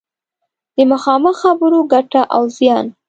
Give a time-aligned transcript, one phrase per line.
[0.75, 2.85] د مخامخ خبرو ګټه او زیان